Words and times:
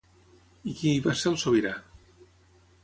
I 0.71 0.73
qui 0.79 0.93
hi 0.93 1.03
va 1.09 1.13
ser 1.21 1.29
el 1.33 1.39
sobirà? 1.43 1.77